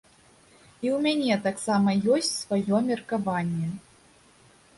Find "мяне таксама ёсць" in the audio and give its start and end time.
1.05-2.33